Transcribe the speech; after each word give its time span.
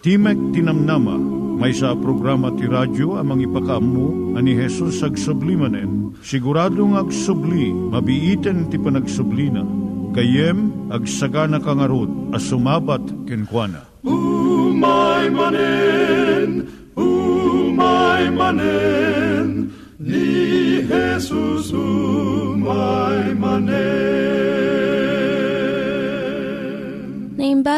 Timek 0.00 0.56
Tinamnama, 0.56 1.20
may 1.60 1.76
sa 1.76 1.92
programa 1.92 2.48
ti 2.56 2.64
radyo 2.64 3.20
amang 3.20 3.44
ipakamu 3.44 4.32
ani 4.32 4.56
Hesus 4.56 5.04
ag 5.04 5.20
sublimanen. 5.20 6.16
Siguradong 6.24 6.96
ag 6.96 7.12
subli, 7.12 7.68
mabiiten 7.68 8.72
ti 8.72 8.80
panagsublina. 8.80 9.60
Kayem 10.16 10.88
ag 10.88 11.04
sagana 11.04 11.60
kangarot 11.60 12.08
as 12.32 12.48
sumabat 12.48 13.04
kenkwana. 13.28 13.84
Umay 14.00 15.28
manen, 15.28 16.64
umay 16.96 18.32
manen, 18.32 19.76
ni 20.00 20.80
Jesus 20.80 21.76
umay 21.76 22.19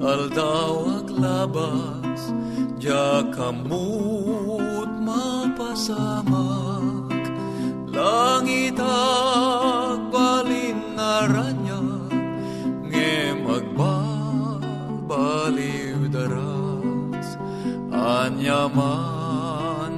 aldaw 0.00 1.02
aglabas, 1.02 2.30
Diya 2.78 3.26
kamut 3.34 4.86
mapasamak, 5.02 6.30
Langit 7.90 8.78
agbalin 8.78 10.94
aranya, 10.94 11.82
Nge 12.86 13.34
magbabaliw 13.42 14.62
daras, 16.14 17.34
Anyaman 17.90 18.86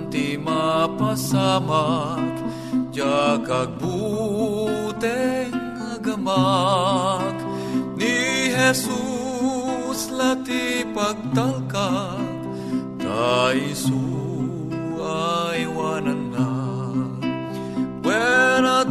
ti 0.09 0.41
mapasamak, 0.41 2.41
Diya 2.89 3.37
kagbuteng 3.45 5.53
agamak, 5.93 7.37
ni 8.01 8.49
Jesus 8.57 9.10
lati 10.21 10.85
pagtalkak 10.93 12.21
ta 13.01 13.57
isu 13.57 14.05
ay 15.01 15.65
wanan 15.73 16.23
na. 16.29 16.53
Buena 18.05 18.85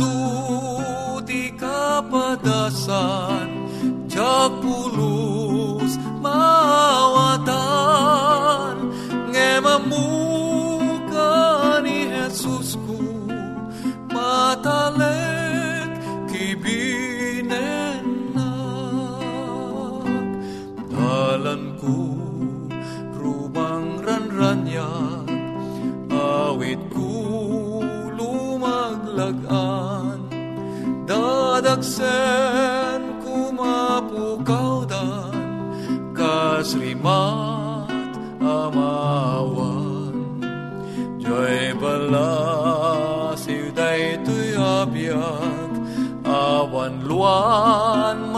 ti 1.30 1.54
kapadasan 1.54 3.48
jak 4.10 4.52
pulos 4.58 5.94
mawatan 6.26 7.54
ngemamuka 9.30 10.19
Dadagsen 31.60 33.20
ko 33.20 33.52
mapukawdan 33.52 35.36
Kasrimat 36.16 37.92
amawan. 38.40 40.16
Joy 41.20 41.76
balasiw 41.76 43.76
daytoy 43.76 44.56
abiyag 44.56 45.84
Awan 46.24 47.04
luan 47.04 48.32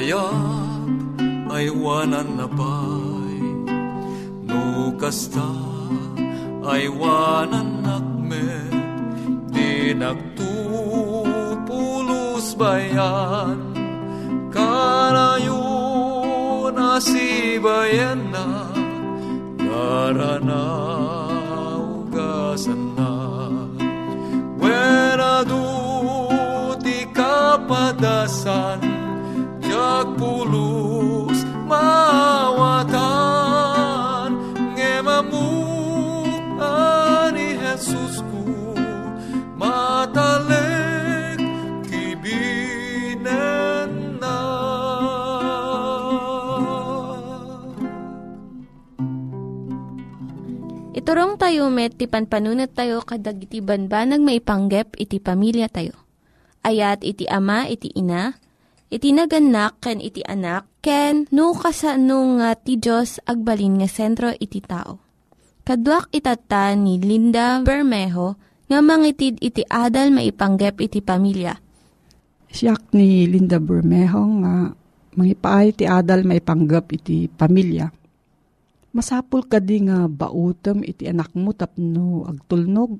tumatayap 0.00 1.52
ay 1.52 1.68
wanan 1.68 2.40
na 2.40 2.48
pay 2.48 3.36
no 4.48 4.96
kasta 4.96 5.44
ay 6.64 6.88
wanan 6.88 7.84
nakmet 7.84 8.72
di 9.52 9.92
nagtupulos 9.92 10.96
bayan. 12.56 13.60
Ka 14.50 15.12
masibayan 17.00 18.20
na 18.34 18.68
Narana 19.56 20.66
ugasan 21.80 22.82
na. 22.98 23.12
Wera 24.60 25.46
di 26.84 27.08
kapadasan 27.14 28.99
Jak 30.50 30.58
pulus 30.58 31.46
mawatan 31.70 32.90
Ngemamu 34.74 35.46
ani 36.58 37.54
Jesus 37.54 38.18
ku 38.26 38.74
Matalek 39.54 41.38
kibinen 41.86 43.38
na 44.18 44.42
Iturong 50.90 51.38
tayo 51.38 51.70
met, 51.70 51.94
ti 51.94 52.10
panpanunat 52.10 52.74
tayo 52.74 53.06
kadag 53.06 53.38
iti 53.38 53.62
banbanag 53.62 54.18
maipanggep 54.18 54.98
iti 54.98 55.22
pamilya 55.22 55.70
tayo. 55.70 55.94
Ayat 56.66 57.06
iti 57.06 57.24
ama, 57.30 57.70
iti 57.70 57.88
ina, 57.94 58.34
iti 58.90 59.14
naganak, 59.14 59.78
ken 59.78 60.02
iti 60.02 60.20
anak, 60.26 60.66
ken 60.84 61.30
no, 61.30 61.54
kasano 61.54 62.36
nga 62.42 62.58
ti 62.58 62.76
Diyos 62.76 63.22
agbalin 63.24 63.80
nga 63.80 63.88
sentro 63.88 64.34
iti 64.36 64.60
tao. 64.60 64.98
Kaduak 65.64 66.10
itata 66.10 66.74
ni 66.74 66.98
Linda 66.98 67.62
Bermejo 67.62 68.34
nga 68.66 68.78
mangitid 68.82 69.38
iti 69.38 69.62
adal 69.64 70.10
maipanggep 70.10 70.82
iti 70.82 70.98
pamilya. 70.98 71.54
Siyak 72.50 72.90
ni 72.92 73.30
Linda 73.30 73.62
Bermejo 73.62 74.22
nga 74.42 74.74
mangipaay 75.14 75.72
iti 75.72 75.84
adal 75.86 76.26
maipanggep 76.26 76.86
iti 76.90 77.30
pamilya 77.30 77.90
Masapul 78.90 79.46
ka 79.46 79.62
nga 79.62 80.10
bautom 80.10 80.82
iti 80.82 81.06
anak 81.06 81.30
mo 81.38 81.54
tapno 81.54 82.26
agtulnog. 82.26 82.98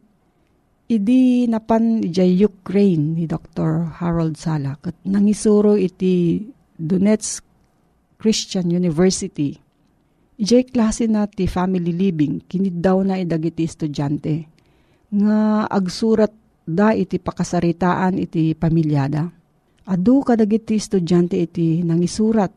Idi 0.90 1.46
napan 1.46 2.02
ijay 2.02 2.42
Ukraine 2.42 3.14
ni 3.14 3.30
Dr. 3.30 4.02
Harold 4.02 4.34
Sala 4.34 4.74
kat 4.74 4.98
nangisuro 5.06 5.78
iti 5.78 6.42
Donetsk 6.74 7.46
Christian 8.18 8.66
University. 8.74 9.54
Ijay 10.34 10.66
klase 10.66 11.06
na 11.06 11.30
ti 11.30 11.46
family 11.46 11.94
living 11.94 12.42
kinid 12.42 12.82
daw 12.82 13.06
na 13.06 13.22
idagiti 13.22 13.70
estudyante 13.70 14.50
nga 15.14 15.70
agsurat 15.70 16.34
da 16.66 16.90
iti 16.90 17.22
pakasaritaan 17.22 18.18
iti 18.18 18.58
pamilyada. 18.58 19.30
Adu 19.86 20.26
kadagiti 20.26 20.74
estudyante 20.74 21.38
iti 21.38 21.86
nangisurat 21.86 22.50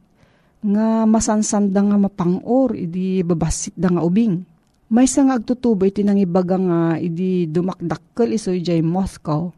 nga 0.65 1.05
masansanda 1.05 1.85
nga 1.85 1.97
mapangor 2.01 2.73
idi 2.73 3.21
babasit 3.21 3.77
da 3.77 3.93
nga 3.93 4.01
ubing. 4.01 4.52
May 4.93 5.09
nga 5.09 5.41
agtutubo 5.41 5.89
iti 5.89 6.05
nang 6.05 6.21
ibaga 6.21 6.53
nga 6.53 7.01
idi 7.01 7.49
dumakdakkel 7.49 8.37
iso 8.37 8.53
jay 8.53 8.85
Moscow, 8.85 9.49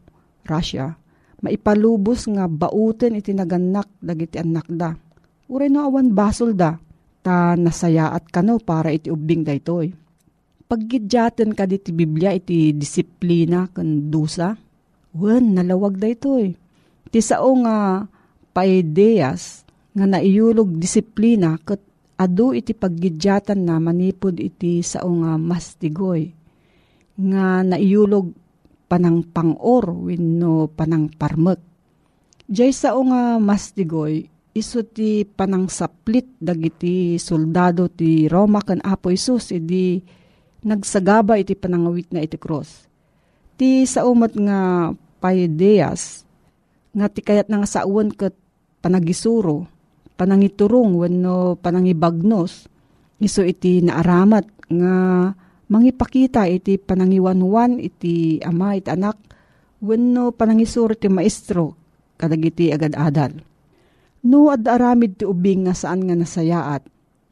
Russia. 0.48 0.96
Maipalubos 1.44 2.24
nga 2.24 2.48
bauten 2.48 3.20
iti 3.20 3.36
naganak 3.36 3.84
dagiti 4.00 4.40
anak 4.40 4.64
da. 4.72 4.96
Uray 5.52 5.68
no 5.68 5.84
awan 5.84 6.16
basol 6.16 6.56
da, 6.56 6.80
ta 7.20 7.52
nasayaat 7.52 8.32
kano 8.32 8.56
para 8.56 8.88
iti 8.88 9.12
ubing 9.12 9.44
daytoy. 9.44 9.92
Paggidyaten 10.72 11.52
ka 11.52 11.68
diti 11.68 11.92
Biblia 11.92 12.32
iti 12.32 12.72
disiplina 12.72 13.68
kan 13.68 14.08
dusa, 14.08 14.56
wen 15.12 15.52
nalawag 15.52 16.00
daytoy. 16.00 16.56
Ti 17.12 17.20
sao 17.20 17.52
nga 17.60 18.08
paideas 18.56 19.68
nga 19.92 20.08
naiyulog 20.08 20.80
disiplina 20.80 21.60
ket 21.60 21.85
adu 22.16 22.56
iti 22.56 22.72
paggidyatan 22.72 23.60
na 23.60 23.76
manipod 23.76 24.40
iti 24.40 24.80
sao 24.80 25.12
nga 25.20 25.36
mastigoy 25.36 26.32
nga 27.16 27.64
naiyulog 27.64 28.32
panang 28.88 29.24
pangor 29.24 29.92
wenno 29.92 30.68
panang 30.72 31.12
parmek. 31.12 31.60
Diyay 32.46 32.72
sao 32.72 33.02
nga 33.08 33.36
mastigoy 33.40 34.28
iso 34.56 34.80
ti 34.80 35.28
panang 35.28 35.68
saplit 35.68 36.24
dagiti 36.40 37.20
soldado 37.20 37.92
ti 37.92 38.24
Roma 38.24 38.64
kan 38.64 38.80
Apo 38.80 39.12
Isus 39.12 39.52
idi 39.52 40.00
nagsagaba 40.64 41.36
iti 41.36 41.52
panangawit 41.52 42.08
na 42.16 42.24
iti 42.24 42.40
cross. 42.40 42.88
Ti 43.60 43.84
saumat 43.84 44.32
nga 44.32 44.92
paideas 45.20 46.24
nga 46.96 47.12
ti 47.12 47.20
kayat 47.20 47.52
nga 47.52 47.68
sauan 47.68 48.08
ket 48.08 48.32
panagisuro 48.80 49.68
panangiturong 50.16 50.96
wenno 50.96 51.60
panangibagnos 51.60 52.66
iso 53.20 53.44
iti 53.44 53.80
naaramat 53.84 54.44
nga 54.72 54.94
mangipakita 55.68 56.48
iti 56.48 56.80
panangiwanwan 56.80 57.78
iti 57.80 58.40
ama 58.40 58.76
iti 58.76 58.88
anak 58.90 59.16
wenno 59.80 60.32
panangisuro 60.32 60.96
ti 60.96 61.08
maestro 61.12 61.76
kadagiti 62.16 62.72
agad-adal. 62.72 63.36
No 64.26 64.50
ad 64.50 64.66
aramid 64.66 65.22
ti 65.22 65.24
ubing 65.28 65.68
nga 65.68 65.74
saan 65.76 66.02
nga 66.02 66.16
nasayaat, 66.18 66.82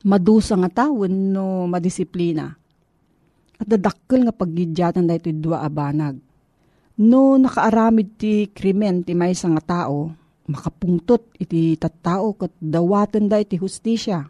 madusa 0.06 0.54
nga 0.60 0.70
ta 0.70 0.86
wenno 0.92 1.66
madisiplina. 1.66 2.46
At 3.58 3.66
dadakkel 3.66 4.28
nga 4.28 4.34
paggidyatan 4.36 5.08
da 5.08 5.18
iti 5.18 5.34
dua 5.34 5.64
abanag. 5.66 6.20
No 7.02 7.34
nakaaramid 7.34 8.14
ti 8.14 8.46
krimen 8.54 9.02
ti 9.02 9.18
maysa 9.18 9.50
nga 9.50 9.62
tao, 9.64 10.14
makapungtot 10.48 11.32
iti 11.40 11.76
tattao 11.80 12.36
kat 12.36 12.52
dawaten 12.60 13.28
da 13.28 13.40
iti 13.40 13.56
hustisya. 13.56 14.24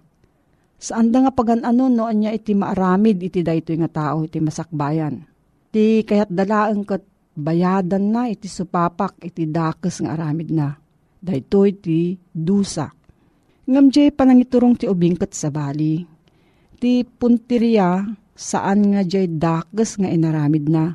Saan 0.78 1.10
da 1.10 1.24
nga 1.24 1.32
pagan-ano 1.32 1.88
no 1.88 2.04
anya 2.04 2.30
iti 2.34 2.52
maaramid 2.52 3.22
iti 3.22 3.40
dayto 3.40 3.72
nga 3.74 3.90
tao 3.90 4.26
iti 4.26 4.38
masakbayan. 4.38 5.24
Ti 5.72 6.04
kayat 6.06 6.30
dalaan 6.30 6.84
kat 6.86 7.02
bayadan 7.34 8.14
na 8.14 8.30
iti 8.30 8.46
supapak 8.46 9.18
iti 9.24 9.48
dakes 9.48 10.04
nga 10.04 10.14
aramid 10.14 10.54
na. 10.54 10.76
Dayto 11.24 11.64
iti 11.64 12.14
dusa. 12.30 12.92
Ngam 13.64 13.88
jay 13.88 14.12
panangiturong 14.12 14.76
ti 14.76 14.84
ubing 14.84 15.16
kat 15.16 15.32
sa 15.32 15.48
bali. 15.48 16.04
Ti 16.76 17.00
punteriya 17.06 18.04
saan 18.36 18.92
nga 18.92 19.02
jay 19.02 19.24
dakes 19.24 19.96
nga 19.96 20.12
inaramid 20.12 20.68
na. 20.68 20.92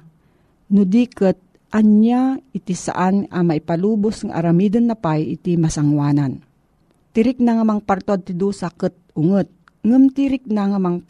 Nudi 0.69 1.09
kat 1.09 1.48
anya 1.69 2.41
iti 2.53 2.73
saan 2.73 3.29
a 3.29 3.45
maipalubos 3.45 4.25
ng 4.25 4.33
aramidon 4.33 4.89
na 4.89 4.97
pay 4.97 5.37
iti 5.37 5.53
masangwanan. 5.55 6.41
Tirik 7.13 7.41
na 7.41 7.57
nga 7.57 7.65
mang 7.65 7.81
partwad 7.81 8.25
ti 8.25 8.33
dusa 8.37 8.69
ket 8.73 8.93
unget, 9.17 9.49
ngem 9.85 10.13
tirik 10.13 10.45
na 10.49 10.69
nga 10.69 10.79
mang 10.81 11.01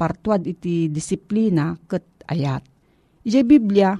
iti 0.48 0.88
disiplina 0.91 1.75
ket 1.88 2.03
ayat. 2.27 2.63
Ije 3.24 3.43
Biblia, 3.43 3.95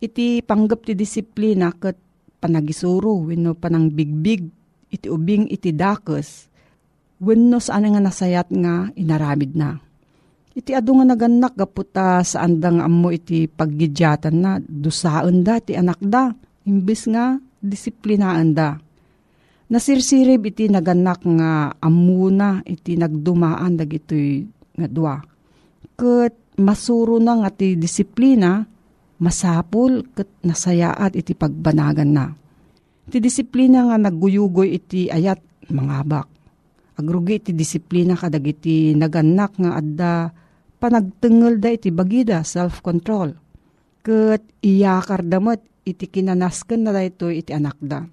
iti 0.00 0.44
panggap 0.44 0.84
ti 0.84 0.92
disiplina 0.92 1.72
ket 1.72 1.96
panagisuro 2.44 3.24
wenno 3.24 3.56
panang 3.56 3.88
bigbig 3.88 4.44
iti 4.92 5.08
ubing 5.08 5.48
iti 5.48 5.72
dakes 5.72 6.52
wenno 7.24 7.56
saan 7.56 7.88
nga 7.88 8.04
nasayat 8.04 8.52
nga 8.52 8.92
inaramid 8.92 9.56
na 9.56 9.80
Iti 10.54 10.70
adu 10.70 10.94
nga 11.02 11.06
naganak 11.10 11.58
gaputa 11.58 12.22
sa 12.22 12.46
andang 12.46 12.78
ammo 12.78 13.10
iti 13.10 13.50
paggidyatan 13.50 14.36
na 14.38 14.62
dusaan 14.62 15.42
da 15.42 15.58
ti 15.58 15.74
anak 15.74 15.98
da. 15.98 16.30
Imbis 16.64 17.10
nga 17.10 17.34
disiplinaan 17.58 18.54
da. 18.54 18.78
Nasirsirib 19.66 20.46
iti 20.46 20.70
naganak 20.70 21.26
nga 21.26 21.74
amuna 21.82 22.62
iti 22.62 22.94
nagdumaan 22.94 23.74
dagitoy 23.74 24.46
nga 24.78 24.86
dua. 24.86 25.18
Ket 25.98 26.54
masuro 26.62 27.18
na 27.18 27.42
nga 27.42 27.50
ti 27.50 27.74
disiplina 27.74 28.62
masapul 29.18 30.06
ket 30.14 30.30
nasayaat 30.46 31.18
iti 31.18 31.34
pagbanagan 31.34 32.10
na. 32.14 32.30
Ti 33.10 33.18
disiplina 33.18 33.90
nga 33.90 33.98
nagguyugoy 33.98 34.70
iti 34.78 35.10
ayat 35.10 35.42
mangabak. 35.74 36.30
Agrugi 36.94 37.42
iti 37.42 37.50
disiplina 37.50 38.14
kadagiti 38.14 38.94
naganak 38.94 39.58
nga 39.58 39.82
adda 39.82 40.12
panagtengel 40.84 41.64
da 41.64 41.72
iti 41.72 41.88
bagida, 41.88 42.44
self-control. 42.44 43.32
Kat 44.04 44.44
iyakar 44.60 45.24
damat 45.24 45.64
iti 45.80 46.12
kinanasken 46.12 46.84
na 46.84 46.92
da 46.92 47.00
ito 47.00 47.32
iti 47.32 47.56
anak 47.56 47.80
da. 47.80 48.04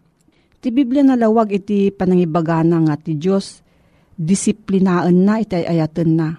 Ti 0.64 0.72
Biblia 0.72 1.04
na 1.04 1.20
lawag 1.20 1.52
iti 1.52 1.92
panangibagana 1.92 2.80
nga 2.88 2.96
ti 2.96 3.20
Diyos, 3.20 3.60
disiplinaan 4.16 5.28
na 5.28 5.44
iti 5.44 5.60
ayaten 5.60 6.12
na. 6.16 6.32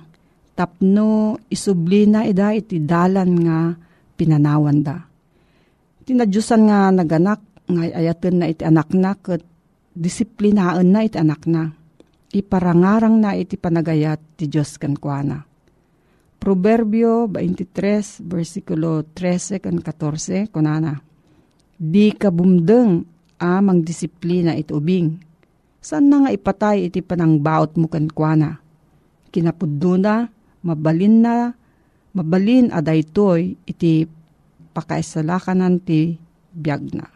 Tapno 0.57 1.37
isubli 1.53 2.09
na 2.09 2.25
ida 2.25 2.57
iti 2.57 2.81
dalan 2.81 3.31
nga 3.45 3.77
pinanawan 4.17 4.81
da. 4.81 5.05
Tinadyusan 6.09 6.63
nga 6.65 6.89
naganak 6.97 7.41
nga 7.69 7.83
ayaten 7.93 8.41
na 8.41 8.49
iti 8.49 8.65
anak 8.65 8.89
na 8.97 9.13
kat 9.21 9.45
disiplinaan 9.93 10.97
na 10.97 11.05
iti 11.05 11.21
anak 11.21 11.45
na. 11.45 11.69
Iparangarang 12.33 13.21
na 13.21 13.37
iti 13.37 13.61
panagayat 13.61 14.41
ti 14.41 14.49
Diyos 14.49 14.81
kankwana 14.81 15.52
Proverbio 16.43 17.31
23, 17.31 18.27
versikulo 18.27 19.07
13 19.15 19.63
kan 19.63 19.79
14, 19.79 20.51
kunana. 20.51 20.99
Di 21.79 22.11
kabumdeng 22.11 23.07
amang 23.39 23.87
disiplina 23.87 24.51
iti 24.59 24.75
ubing. 24.75 25.23
Saan 25.79 26.11
na 26.11 26.27
nga 26.27 26.35
ipatay 26.35 26.91
iti 26.91 26.99
panangbaot 26.99 27.79
mo 27.79 27.87
kan 27.87 28.11
kuana? 28.11 28.63
kinapuduna, 29.33 30.29
mabalin 30.61 31.25
na, 31.25 31.57
mabalin 32.13 32.69
aday 32.69 33.01
toy 33.03 33.57
iti 33.65 34.05
pakaisalakanan 34.77 35.81
ti 35.81 36.21
biyag 36.53 36.93
na. 36.93 37.09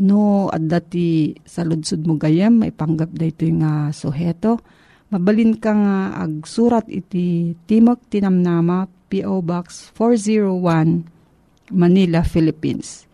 No, 0.00 0.48
adda 0.48 0.80
ti 0.80 1.36
saludsud 1.44 2.06
mo 2.08 2.16
gayem, 2.16 2.64
maipanggap 2.64 3.12
da 3.12 3.26
ito 3.28 3.44
nga 3.60 3.92
suheto. 3.92 4.62
Mabalin 5.10 5.58
ka 5.58 5.74
nga 5.74 6.22
agsurat 6.22 6.86
iti 6.86 7.58
Timok 7.66 8.06
Tinamnama, 8.06 8.86
P.O. 9.10 9.42
Box 9.42 9.90
401, 9.98 11.74
Manila, 11.74 12.22
Philippines. 12.22 13.10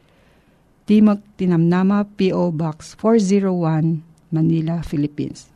Timok 0.85 1.25
Tinamnama, 1.41 2.05
P.O. 2.05 2.53
Box 2.53 3.01
401, 3.01 4.05
Manila, 4.29 4.85
Philippines. 4.85 5.49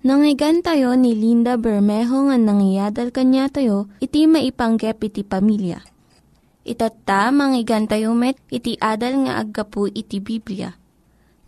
Nangyigan 0.00 0.64
tayo 0.64 0.96
ni 0.96 1.12
Linda 1.12 1.60
Bermejo 1.60 2.32
nga 2.32 2.40
nangyadal 2.40 3.12
kanya 3.12 3.52
tayo, 3.52 3.92
iti 4.00 4.24
maipanggep 4.24 4.96
iti 5.12 5.28
pamilya. 5.28 5.84
Itatta, 6.64 7.28
manggigan 7.28 7.84
tayo 7.84 8.16
met, 8.16 8.40
iti 8.48 8.80
adal 8.80 9.28
nga 9.28 9.36
aggapu 9.36 9.92
iti 9.92 10.24
Biblia. 10.24 10.72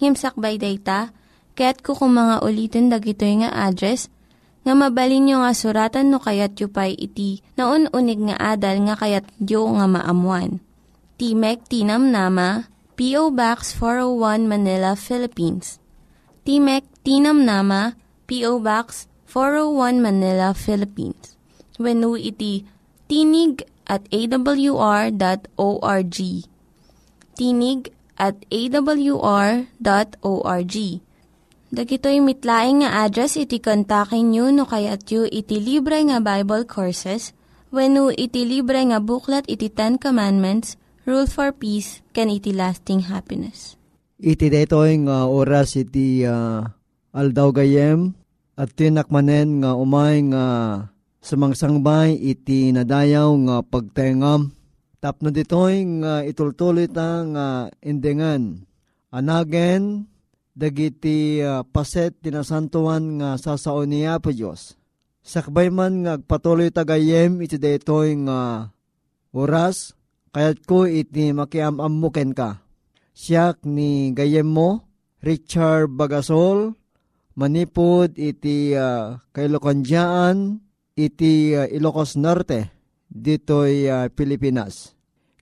Ngimsakbay 0.04 0.60
dayta, 0.60 1.16
kaya't 1.58 1.84
kukum 1.84 2.16
mga 2.16 2.40
ulitin 2.44 2.88
dagito 2.88 3.24
nga 3.24 3.50
address, 3.52 4.08
nga 4.62 4.72
mabalin 4.78 5.26
nyo 5.26 5.36
nga 5.42 5.52
suratan 5.52 6.08
no 6.08 6.22
kayat 6.22 6.54
yu 6.56 6.70
pa'y 6.70 6.94
iti 6.94 7.42
na 7.58 7.74
unig 7.74 8.20
nga 8.30 8.54
adal 8.54 8.78
nga 8.86 8.94
kayat 8.94 9.26
yu 9.42 9.66
nga 9.76 9.86
maamuan. 9.90 10.62
Timek 11.18 11.66
Tinam 11.66 12.10
Nama, 12.10 12.66
P.O. 12.98 13.30
Box 13.30 13.74
401 13.78 14.46
Manila, 14.46 14.94
Philippines. 14.98 15.78
Timek 16.46 16.86
Tinam 17.06 17.46
Nama, 17.46 17.94
P.O. 18.26 18.58
Box 18.62 19.06
401 19.30 20.02
Manila, 20.02 20.52
Philippines. 20.52 21.36
When 21.80 22.04
iti 22.20 22.68
tinig 23.08 23.64
at 23.88 24.04
awr.org. 24.12 25.18
Tinig 27.32 27.80
at 28.20 28.36
awr.org. 28.52 29.66
Dagitoy 31.72 32.20
mitlaing 32.20 32.84
nga 32.84 33.08
address 33.08 33.40
iti 33.40 33.56
kontakin 33.56 34.28
nyo 34.28 34.52
no 34.52 34.68
kayat 34.68 35.08
yu 35.08 35.24
iti 35.24 35.56
libre 35.56 36.04
nga 36.04 36.20
Bible 36.20 36.68
Courses 36.68 37.32
when 37.72 37.96
iti 38.12 38.44
libre 38.44 38.76
nga 38.84 39.00
buklat 39.00 39.48
iti 39.48 39.72
Ten 39.72 39.96
Commandments, 39.96 40.76
Rule 41.08 41.24
for 41.24 41.48
Peace, 41.56 42.04
can 42.12 42.28
iti 42.28 42.52
lasting 42.52 43.08
happiness. 43.08 43.80
Iti 44.20 44.52
detoy 44.52 45.00
nga 45.08 45.24
oras 45.24 45.72
iti 45.80 46.28
uh, 46.28 46.60
aldaw 47.16 47.48
gayem 47.56 48.12
at 48.52 48.76
tinakmanen 48.76 49.64
nga 49.64 49.72
umay 49.72 50.28
nga 50.28 50.44
sumangsangbay 51.24 52.20
iti 52.20 52.68
nadayaw 52.76 53.32
nga 53.48 53.56
pagtengam. 53.64 54.52
Tapno 55.00 55.32
ditoy 55.32 56.04
nga 56.04 56.20
itultuloy 56.20 56.84
ta 56.92 57.24
nga 57.32 57.72
indengan. 57.80 58.60
Anagen, 59.08 60.11
dagiti 60.52 61.40
uh, 61.40 61.64
paset 61.64 62.12
tinasantuan 62.20 63.20
nga 63.20 63.30
sasaon 63.40 63.88
niya 63.88 64.20
po 64.20 64.32
Diyos. 64.32 64.76
Sakbay 65.22 65.70
man 65.72 66.04
nga 66.04 66.14
patuloy 66.18 66.68
tagayem 66.68 67.40
iti 67.40 67.56
detoy 67.56 68.18
nga 68.26 68.68
oras, 69.32 69.96
kayat 70.34 70.66
ko 70.66 70.84
iti 70.84 71.32
makiamamuken 71.32 72.34
ka. 72.36 72.60
Siyak 73.12 73.64
ni 73.68 74.10
gayem 74.16 74.48
mo, 74.48 74.82
Richard 75.22 75.94
Bagasol, 75.94 76.74
manipod 77.38 78.18
iti 78.18 78.74
uh, 78.74 79.20
kailokandyaan 79.32 80.60
iti 80.98 81.54
uh, 81.56 81.70
Ilocos 81.70 82.18
Norte 82.18 82.68
ditoy 83.08 83.88
uh, 83.88 84.08
Pilipinas. 84.12 84.92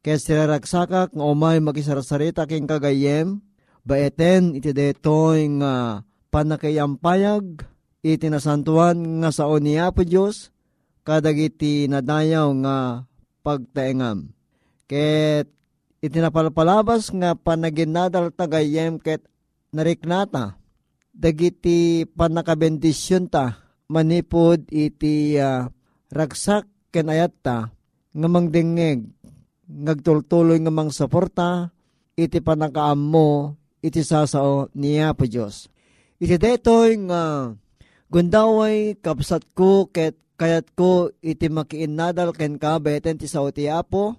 Kaya 0.01 0.17
siraragsakak 0.17 1.13
nga 1.13 1.25
umay 1.25 1.61
makisarasarita 1.61 2.49
king 2.49 2.65
kagayem, 2.65 3.41
baeten 3.85 4.57
iti 4.57 4.71
detoy 4.71 5.49
nga 5.61 6.05
panakayampayag 6.31 7.65
iti 8.01 8.27
nasantuan 8.33 9.21
nga 9.21 9.31
sa 9.33 9.49
niya 9.61 9.93
po 9.93 10.07
Diyos, 10.07 10.53
kadag 11.05 11.37
iti 11.37 11.85
nadayaw 11.91 12.49
nga 12.65 12.77
pagtaengam. 13.45 14.33
Ket 14.89 15.49
iti 16.01 16.19
napalpalabas 16.19 17.13
nga 17.13 17.37
panaginadal 17.37 18.33
tagayem 18.33 18.97
ket 18.97 19.25
nariknata 19.71 20.57
dagiti 21.13 22.09
panakabendisyon 22.09 23.29
ta 23.29 23.61
manipod 23.93 24.65
iti 24.73 25.37
uh, 25.37 25.69
ragsak 26.09 26.67
kenayat 26.89 27.37
ta 27.45 27.69
nga 28.11 28.29
mangdengeg 28.31 29.13
ngagtultuloy 29.69 30.59
nga 30.65 30.73
mang 30.73 30.91
suporta 30.91 31.71
iti 32.17 32.41
panakaam 32.43 32.99
mo 32.99 33.60
iti 33.81 34.01
sasao 34.05 34.69
niya 34.77 35.13
po 35.17 35.25
Diyos. 35.29 35.69
Iti 36.21 36.37
detoy 36.37 37.01
nga 37.09 37.53
gundaway 38.13 38.97
kapsat 39.01 39.45
ko 39.57 39.89
ket 39.89 40.17
kayat 40.41 40.73
ko 40.73 41.13
iti 41.21 41.53
makiinadal 41.53 42.33
ken 42.33 42.57
ka 42.57 42.81
beten 42.81 43.21
ti 43.21 43.29
sao 43.29 43.53
ti 43.53 43.69
apo 43.69 44.17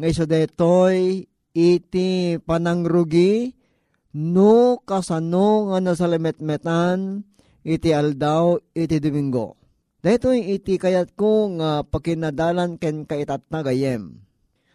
nga 0.00 0.06
iso 0.08 0.24
detoy 0.24 1.24
iti 1.52 2.36
panangrugi 2.40 3.52
no 4.16 4.80
kasano 4.80 5.72
nga 5.72 5.78
nasalimetmetan 5.84 7.24
iti 7.64 7.92
aldaw 7.92 8.56
iti 8.72 8.96
Domingo. 8.96 9.58
Dito 9.98 10.30
iti 10.30 10.78
kayat 10.78 11.18
ko 11.18 11.52
nga 11.58 11.82
pakinadalan 11.82 12.78
ken 12.78 13.04
kaitat 13.04 13.44
na 13.50 13.60
gayem. 13.66 14.22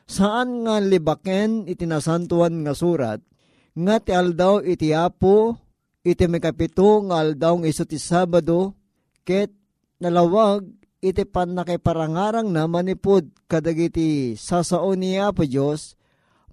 Saan 0.03 0.67
nga 0.67 0.83
libaken 0.83 1.65
iti 1.65 1.87
nasantuan 1.87 2.61
nga 2.67 2.75
surat, 2.75 3.23
nga 3.73 3.95
ti 3.97 4.11
aldaw 4.13 4.61
iti 4.61 4.93
apo, 4.93 5.57
iti 6.05 6.25
may 6.29 6.41
kapito 6.41 7.01
nga 7.09 7.21
aldaw 7.21 7.61
nga 7.61 7.69
iso 7.69 7.85
ti 7.85 7.97
Sabado, 7.97 8.77
ket 9.25 9.49
nalawag 9.97 10.65
iti 11.03 11.27
panakiparangarang 11.27 12.47
na 12.47 12.69
manipod 12.69 13.27
kadagiti 13.51 14.39
sasao 14.39 14.95
ni 14.95 15.19
Apo 15.19 15.43
Diyos, 15.43 15.99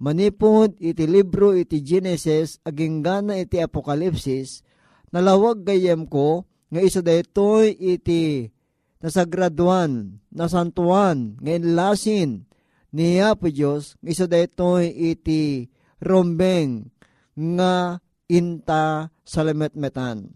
manipod 0.01 0.75
iti 0.81 1.05
libro 1.05 1.53
iti 1.53 1.79
Genesis 1.85 2.57
aging 2.65 3.05
gana 3.05 3.37
iti 3.37 3.61
Apokalipsis 3.61 4.65
nalawag 5.13 5.61
gayem 5.61 6.09
ko 6.09 6.49
nga 6.73 6.81
isa 6.81 7.05
daytoy 7.05 7.77
iti 7.77 8.49
nasagraduan 8.97 10.17
nasantuan 10.33 11.37
nga 11.37 11.51
inlasin 11.53 12.49
niya 12.89 13.37
po 13.37 13.53
Diyos 13.53 13.93
nga 14.01 14.09
isa 14.09 14.25
daytoy 14.25 14.89
iti 14.89 15.69
rombeng 16.01 16.89
nga 17.35 17.99
inta 18.31 19.11
salametmetan. 19.27 20.31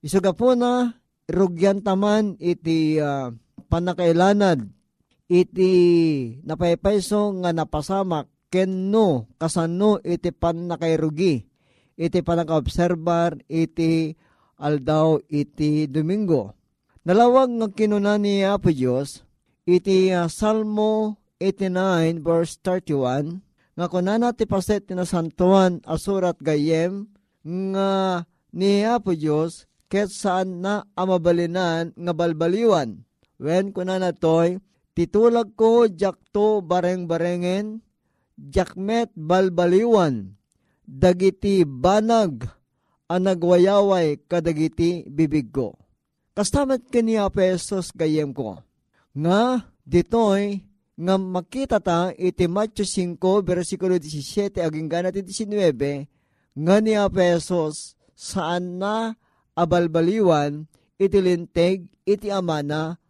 Isuga 0.00 0.32
po 0.32 0.56
na 0.56 0.96
rugyan 1.28 1.84
taman 1.84 2.40
iti 2.40 2.96
uh, 2.96 3.30
panakailanad 3.68 4.64
iti 5.30 5.72
napaypayso 6.42 7.38
nga 7.44 7.54
napasamak 7.54 8.26
kenno 8.50 9.30
kasano 9.38 10.02
iti 10.02 10.34
pan 10.34 10.66
nakairugi 10.66 11.46
iti 11.94 12.18
panakaobserbar 12.24 13.44
iti 13.46 14.16
aldaw 14.58 15.20
iti 15.30 15.86
Domingo. 15.86 16.56
Nalawag 17.06 17.48
nga 17.60 17.68
kinuna 17.72 18.16
ni 18.16 18.42
Apo 18.42 18.72
Diyos 18.72 19.22
iti 19.68 20.10
uh, 20.10 20.26
Salmo 20.26 21.20
89 21.38 22.24
verse 22.24 22.58
31 22.64 23.49
nga 23.80 23.88
kunana 23.88 24.36
ti 24.36 24.44
paset 24.44 24.84
tinasantuan 24.84 25.80
asurat 25.88 26.36
gayem 26.36 27.08
nga 27.40 28.20
ni 28.52 28.84
Apo 28.84 29.16
Diyos 29.16 29.64
ket 29.88 30.12
saan 30.12 30.60
na 30.60 30.84
amabalinan 30.92 31.96
nga 31.96 32.12
balbaliwan. 32.12 33.08
When 33.40 33.72
kunana 33.72 34.12
toy, 34.12 34.60
titulag 34.92 35.56
ko 35.56 35.88
jakto 35.88 36.60
bareng-barengen 36.60 37.80
jakmet 38.36 39.16
balbaliwan, 39.16 40.36
dagiti 40.84 41.64
banag 41.64 42.44
ang 43.08 43.24
nagwayaway 43.24 44.28
kadagiti 44.28 45.08
bibig 45.08 45.56
ko. 45.56 45.80
Kastamat 46.36 46.84
kaniya 46.92 47.32
pesos 47.32 47.96
gayem 47.96 48.36
ko. 48.36 48.60
Nga 49.16 49.72
ditoy 49.88 50.68
nga 51.00 51.14
makita 51.16 51.80
ta 51.80 52.12
iti 52.12 52.44
Matthew 52.44 53.16
5 53.16 53.40
versikulo 53.40 53.96
17 53.96 54.60
aging 54.60 54.88
ganat 54.92 55.16
19 55.16 55.48
nga 56.60 56.76
niya 56.84 57.08
pesos 57.08 57.96
saan 58.12 58.76
na 58.76 59.16
abalbaliwan 59.56 60.68
iti 61.00 61.16
linteg 61.24 61.88
iti 62.04 62.28
amana 62.28 63.00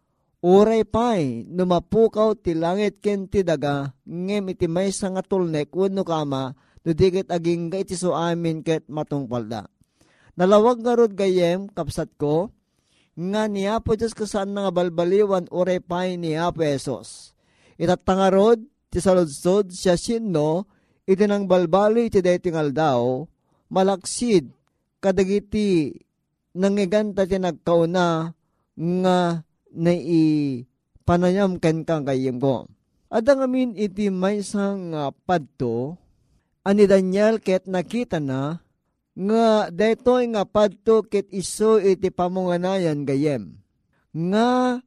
Uray 0.41 0.81
pay, 0.89 1.45
numapukaw 1.45 2.33
ti 2.33 2.57
langit 2.57 2.97
ken 2.97 3.29
ti 3.29 3.45
daga, 3.45 3.93
ngem 4.09 4.49
iti 4.49 4.65
may 4.65 4.89
nga 4.89 5.21
tulnek 5.21 5.69
wano 5.69 6.01
kama, 6.01 6.57
nudigit 6.81 7.29
aging 7.29 7.69
ga 7.69 7.77
iti 7.77 7.93
so 7.93 8.17
amin 8.17 8.65
ket 8.65 8.89
matungpalda. 8.89 9.69
Nalawag 10.33 10.81
nga 10.81 10.97
rod 10.97 11.13
gayem, 11.13 11.69
kapsat 11.69 12.17
ko, 12.17 12.49
nga 13.13 13.45
ni 13.45 13.69
Apo 13.69 13.93
Diyos 13.93 14.17
kasaan 14.17 14.57
nga 14.57 14.73
balbaliwan 14.73 15.45
orepay 15.53 16.17
ni 16.17 16.33
Apo 16.33 16.65
Esos. 16.65 17.37
Itatangarod 17.79 18.59
ti 18.91 18.99
saludsod 18.99 19.71
siya 19.71 19.95
sinno 19.95 20.67
iti 21.07 21.23
nang 21.27 21.47
balbali 21.47 22.11
iti 22.11 22.19
dating 22.19 22.59
aldaw 22.59 23.23
malaksid 23.71 24.51
kadagiti 24.99 25.95
nangiganta 26.55 27.23
ti 27.23 27.39
nagkauna 27.39 28.35
nga 28.75 29.17
nai 29.71 30.67
panayam 31.07 31.57
ken 31.57 31.83
kang 31.87 32.03
kayim 32.07 32.37
ko. 32.39 32.67
Adang 33.11 33.43
amin 33.43 33.75
iti 33.75 34.07
may 34.07 34.39
sang 34.39 34.95
uh, 34.95 35.11
padto, 35.11 35.99
ani 36.63 36.87
Daniel 36.87 37.43
ket 37.43 37.67
nakita 37.67 38.23
na, 38.23 38.63
nga 39.11 39.67
detoy 39.67 40.31
nga 40.31 40.47
padto 40.47 41.03
ket 41.03 41.27
iso 41.27 41.75
iti 41.75 42.07
pamunganayan 42.07 43.03
gayem. 43.03 43.59
Nga 44.15 44.79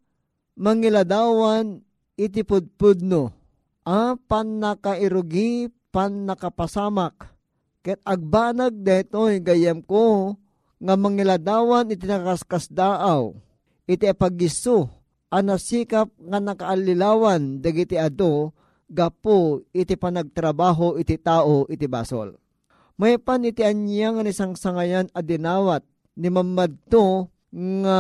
mangiladawan 0.57 1.85
iti 2.15 2.47
pudpudno, 2.47 3.31
a 3.85 4.15
pan 4.17 4.63
nakairugi, 4.63 5.69
pan 5.91 6.27
nakapasamak, 6.27 7.31
ket 7.85 8.01
agbanag 8.07 8.83
detoy 8.83 9.43
gayem 9.43 9.83
ko, 9.85 10.35
nga 10.81 10.95
mangiladawan 10.99 11.93
iti 11.93 12.05
nakaskas 12.07 12.71
daaw, 12.71 13.35
iti 13.87 14.09
apagiso, 14.09 14.91
anasikap 15.35 16.15
nga 16.15 16.39
nakaalilawan 16.39 17.59
dagiti 17.59 17.99
ado 17.99 18.55
gapo 18.87 19.67
iti 19.75 19.99
panagtrabaho 19.99 20.95
iti 21.03 21.19
tao 21.19 21.67
iti 21.67 21.91
basol. 21.91 22.39
May 22.95 23.19
pan 23.19 23.43
iti 23.43 23.67
anya 23.67 24.15
nga 24.15 24.23
nisang 24.23 24.55
sangayan 24.55 25.11
adinawat 25.11 25.83
ni 26.15 26.31
mamadto 26.31 27.27
nga 27.51 27.99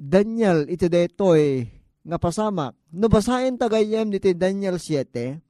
Daniel 0.00 0.64
iti 0.72 0.88
detoy 0.88 1.75
nga 2.06 2.18
pasamak. 2.22 2.78
No 2.94 3.10
basahin 3.10 3.58
tagayem 3.58 4.14
diti 4.14 4.30
Daniel 4.32 4.78
7, 4.78 5.42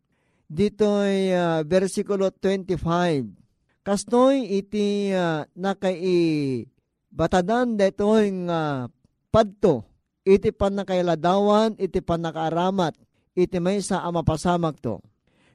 ditoy 0.48 1.36
uh, 1.36 1.60
versikulo 1.68 2.32
25. 2.32 3.84
Kastoy 3.84 4.56
iti 4.56 5.12
uh, 5.12 5.44
nakai 5.54 6.64
batadan 7.12 7.76
detoy 7.76 8.32
nga 8.48 8.88
padto 9.28 9.84
iti 10.26 10.50
panakailadawan, 10.50 11.78
iti 11.78 12.02
panakaaramat, 12.02 12.98
iti 13.38 13.62
may 13.62 13.78
sa 13.78 14.02
amapasamak 14.02 14.82
to. 14.82 14.98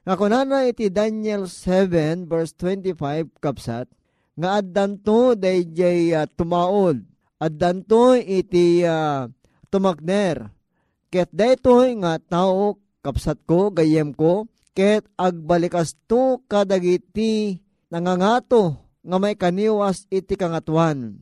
Nga 0.02 0.14
kunana 0.16 0.64
iti 0.64 0.88
Daniel 0.88 1.44
7 1.46 2.24
verse 2.24 2.56
25 2.56 3.36
kapsat, 3.38 3.86
nga 4.32 4.48
addanto 4.58 5.36
dayjay 5.36 6.16
uh, 6.16 6.24
tumaod, 6.24 7.04
addanto 7.36 8.16
iti 8.16 8.80
uh, 8.80 9.28
tumakner, 9.68 10.48
ket 11.12 11.28
daytoy 11.28 12.00
nga 12.00 12.16
tao 12.16 12.80
kapsat 13.04 13.44
ko, 13.44 13.68
gayem 13.68 14.16
ko, 14.16 14.48
ket 14.72 15.04
agbalikas 15.20 15.92
to 16.08 16.40
kadagiti 16.48 17.60
nangangato 17.92 18.80
nga 19.04 19.16
may 19.20 19.36
kaniwas 19.36 20.08
iti 20.08 20.32
kangatuan. 20.32 21.20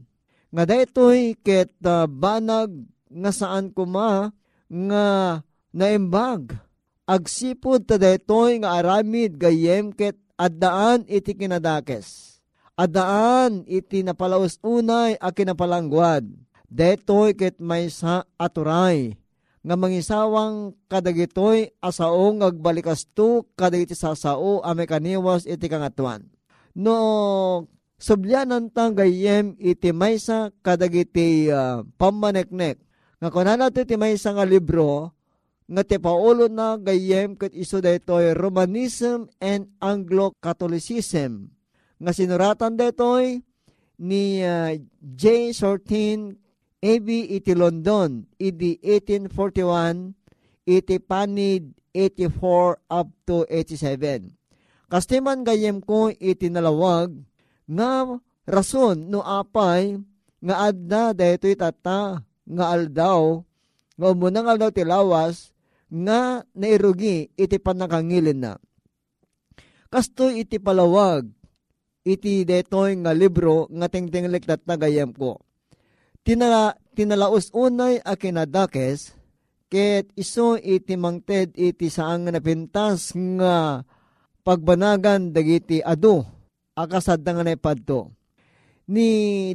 Nga 0.54 0.62
daytoy 0.62 1.34
ket 1.42 1.74
uh, 1.82 2.06
banag 2.06 2.70
nga 3.10 3.34
saan 3.34 3.74
kuma 3.74 4.30
nga 4.70 5.06
naimbag. 5.74 6.54
Agsipod 7.10 7.90
ta 7.90 7.98
detoy 7.98 8.62
nga 8.62 8.78
aramid 8.78 9.34
gayem 9.34 9.90
ket 9.90 10.14
addaan 10.38 11.02
iti 11.10 11.34
kinadakes. 11.34 12.38
Addaan 12.78 13.66
iti 13.66 14.06
napalaos 14.06 14.62
unay 14.62 15.18
a 15.18 15.34
kinapalangguad. 15.34 16.30
Detoy 16.70 17.34
ket 17.34 17.58
may 17.58 17.90
sa 17.90 18.22
aturay 18.38 19.18
nga 19.60 19.76
mangisawang 19.76 20.72
kadagitoy 20.88 21.68
asaong 21.84 22.40
agbalikas 22.40 23.04
tu 23.12 23.44
kadagiti 23.52 23.92
sasao 23.92 24.64
a 24.64 24.72
mekaniwas 24.72 25.44
iti 25.44 25.68
kangatuan. 25.68 26.24
No 26.72 26.96
subyanan 28.00 28.72
tang 28.72 28.96
gayem 28.96 29.54
iti 29.60 29.92
maysa 29.92 30.48
kadagiti 30.64 31.52
uh, 31.52 31.84
pamaneknek 32.00 32.80
nga 33.20 33.28
kunan 33.28 33.60
natin 33.60 33.84
ti 33.84 34.00
may 34.00 34.16
nga 34.16 34.48
libro, 34.48 35.12
nga 35.68 35.84
ti 35.84 36.00
paulo 36.00 36.48
na 36.48 36.80
gayem 36.80 37.36
kat 37.36 37.52
iso 37.52 37.84
daytoy 37.84 38.32
Romanism 38.32 39.28
and 39.36 39.68
Anglo-Catholicism. 39.76 41.52
Nga 42.00 42.12
sinuratan 42.16 42.80
daytoy 42.80 43.44
ni 44.00 44.40
uh, 44.40 44.72
J. 45.04 45.52
Sortin 45.52 46.40
AB 46.80 47.36
iti 47.36 47.52
London, 47.52 48.24
iti 48.40 48.80
1841, 48.80 50.16
iti 50.64 50.96
panid 50.96 51.76
84 51.92 52.80
up 52.88 53.08
to 53.28 53.44
87. 53.44 54.32
Kastiman 54.88 55.44
gayem 55.44 55.84
ko 55.84 56.08
iti 56.08 56.48
nalawag, 56.48 57.12
nga 57.68 58.08
rason 58.48 58.96
no 59.12 59.20
apay, 59.20 60.00
nga 60.40 60.72
adda 60.72 61.12
daytoy 61.12 61.52
tata, 61.52 62.24
nga 62.24 62.64
aldaw, 62.72 63.44
nga 64.00 64.06
umunang 64.08 64.48
aldaw 64.48 64.72
tilawas, 64.72 65.52
nga 65.92 66.40
nairugi 66.56 67.28
iti 67.36 67.56
panakangilin 67.60 68.40
na. 68.40 68.54
Kasto 69.92 70.32
iti 70.32 70.56
palawag, 70.56 71.28
iti 72.08 72.46
detoy 72.48 72.96
nga 73.04 73.12
libro 73.12 73.68
nga 73.68 73.90
tingtinglik 73.90 74.48
tat 74.48 74.64
nagayam 74.64 75.12
ko. 75.12 75.42
Tinala, 76.30 76.78
tinalaos 76.94 77.50
unay 77.50 77.98
a 78.06 78.14
kinadakes, 78.14 79.18
ket 79.66 80.14
iso 80.14 80.54
iti 80.54 80.94
mangted 80.94 81.58
iti 81.58 81.90
saang 81.90 82.30
napintas 82.30 83.18
nga 83.34 83.82
pagbanagan 84.46 85.34
dagiti 85.34 85.82
ado, 85.82 86.22
akasad 86.78 87.26
nga 87.26 87.42
na. 87.42 87.58
Ni 88.86 89.08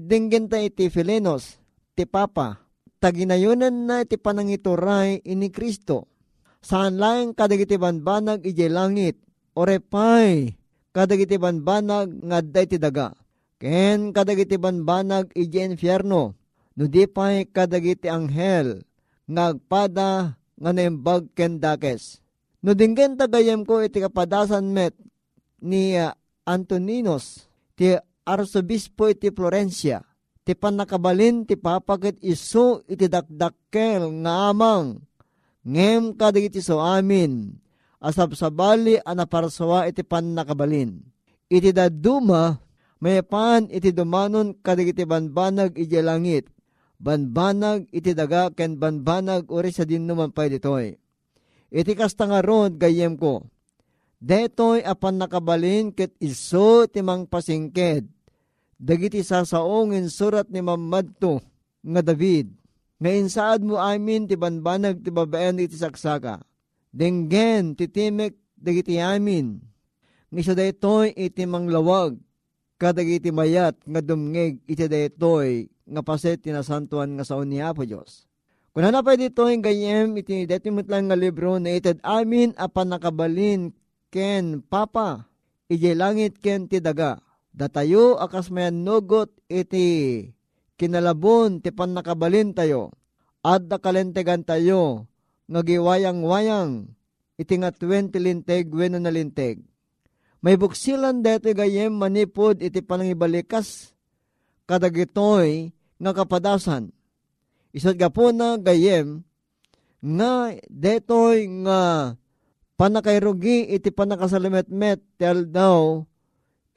dinggenta 0.04 0.60
iti 0.60 0.92
Filenos, 0.92 1.64
ti 1.96 2.04
Papa, 2.04 2.60
taginayunan 3.00 3.88
na 3.88 4.04
iti 4.04 4.20
panangituray 4.20 5.24
ini 5.24 5.48
Kristo. 5.56 6.12
Saan 6.60 7.00
lang 7.00 7.32
kadagiti 7.40 7.80
banbanag 7.80 8.44
ije 8.44 8.68
langit, 8.68 9.16
orepay, 9.56 10.52
kadagiti 10.92 11.40
banbanag 11.40 12.12
nga 12.20 12.44
ti 12.44 12.76
daga. 12.76 13.16
Ken 13.64 14.12
kadagiti 14.12 14.60
banbanag 14.60 15.32
ije 15.40 15.64
infierno, 15.72 16.36
no 16.76 16.86
di 16.86 17.08
pay 17.08 17.48
kadagiti 17.48 18.12
anghel, 18.12 18.84
ngagpada 19.26 20.36
nga 20.36 20.72
nembag 20.72 21.32
ken 21.36 21.58
dakes. 21.60 22.20
No 22.62 22.76
dinggen 22.76 23.18
tagayem 23.20 23.64
ko 23.64 23.82
iti 23.82 24.02
kapadasan 24.02 24.72
met 24.72 24.96
ni 25.62 25.98
uh, 25.98 26.14
Antoninos, 26.46 27.50
ti 27.74 27.98
arsobispo 28.26 29.10
iti 29.10 29.34
Florencia, 29.34 30.06
ti 30.46 30.54
panakabalin 30.54 31.46
ti 31.46 31.58
papakit 31.58 32.22
iso 32.22 32.86
iti 32.86 33.10
dakdakkel 33.10 34.22
nga 34.22 34.54
amang 34.54 35.02
ngem 35.66 36.14
kadagiti 36.14 36.62
so 36.62 36.78
amin 36.78 37.58
asabsabali 37.98 39.02
anaparsawa 39.02 39.90
iti 39.90 40.06
panakabalin. 40.06 41.02
Iti 41.50 41.74
daduma 41.74 42.62
may 43.02 43.26
pan 43.26 43.66
iti 43.74 43.90
dumanon 43.90 44.54
kadagiti 44.62 45.06
banbanag 45.06 45.74
iti 45.78 45.98
langit 46.02 46.55
banbanag 46.98 47.88
iti 47.92 48.16
daga 48.16 48.52
ken 48.52 48.80
banbanag 48.80 49.48
uri 49.52 49.72
sa 49.72 49.84
dinnuman 49.84 50.32
pa 50.32 50.48
ditoy. 50.48 50.96
Iti 51.72 51.94
kastangaron 51.94 52.78
gayem 52.80 53.20
ko. 53.20 53.44
Detoy 54.22 54.82
apan 54.82 55.20
nakabalin 55.20 55.92
ket 55.92 56.16
iso 56.24 56.88
timang 56.88 57.28
pasingked 57.28 58.16
dagiti 58.80 59.24
sasaongin 59.24 60.12
surat 60.12 60.48
ni 60.52 60.60
Mamadto 60.60 61.40
nga 61.86 62.02
David, 62.02 62.52
nga 63.00 63.12
insaad 63.12 63.62
mo 63.64 63.78
amin 63.78 64.26
ti 64.26 64.36
banbanag 64.36 65.04
ti 65.06 65.10
babaen 65.14 65.62
iti 65.62 65.78
saksaka. 65.78 66.42
Denggen 66.96 67.76
ti 67.76 67.92
timek 67.92 68.34
dagiti 68.56 68.98
amin, 68.98 69.60
nga 70.32 70.40
isa 70.40 70.56
daytoy 70.56 71.12
iti 71.14 71.44
manglawag, 71.44 72.16
kadagiti 72.76 73.32
mayat 73.32 73.76
nga 73.84 74.02
dumngeg 74.04 74.60
iti 74.68 74.86
daytoy 74.88 75.72
nga 75.86 76.02
paset 76.02 76.42
tinasantuan 76.42 77.16
nga 77.16 77.24
saon 77.24 77.48
ni 77.48 77.64
Apo 77.64 77.86
Diyos. 77.88 78.26
Kung 78.76 78.84
na 78.84 79.00
pa 79.00 79.16
dito 79.16 79.48
yung 79.48 79.64
gayem, 79.64 80.20
iti 80.20 80.44
deti 80.44 80.68
lang 80.68 81.08
nga 81.08 81.16
libro 81.16 81.56
na 81.64 81.72
ited 81.72 82.04
amin 82.04 82.52
apan 82.60 82.92
nakabalin 82.92 83.72
ken 84.12 84.60
papa, 84.60 85.32
ije 85.72 85.96
langit 85.96 86.44
ken 86.44 86.68
ti 86.68 86.84
daga 86.84 87.24
Datayo 87.56 88.20
akas 88.20 88.52
mayan 88.52 88.84
nugot 88.84 89.32
iti 89.48 90.28
kinalabon 90.76 91.64
ti 91.64 91.72
nakabalin 91.72 92.52
tayo. 92.52 92.92
At 93.40 93.72
kalentegan 93.80 94.44
tayo 94.44 95.08
ngagiwayang-wayang 95.48 96.92
iti 97.40 97.56
nga 97.56 97.72
20 97.72 98.12
linteg 98.20 98.68
weno 98.76 99.00
na 99.00 99.08
linteg. 99.08 99.64
May 100.46 100.62
buksilan 100.62 101.26
dito 101.26 101.50
gayem 101.58 101.90
manipod 101.90 102.62
iti 102.62 102.86
panangibalikas 102.86 103.98
kadagitoy 104.70 105.74
nga 105.98 106.14
kapadasan. 106.14 106.94
Isod 107.74 107.98
ka 107.98 108.14
po 108.14 108.30
na 108.30 108.54
gayem, 108.62 109.26
nga 110.06 110.54
detoy 110.70 111.50
nga 111.66 112.14
panakayrugi 112.78 113.74
iti 113.74 113.90
panakasalimetmet 113.90 115.02
tel 115.18 115.50
daw 115.50 116.06